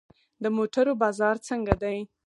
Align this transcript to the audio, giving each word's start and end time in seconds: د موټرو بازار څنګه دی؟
د 0.43 0.45
موټرو 0.57 0.93
بازار 1.03 1.35
څنګه 1.47 1.73
دی؟ 1.83 1.97